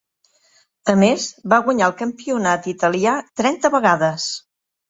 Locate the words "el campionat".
1.91-2.73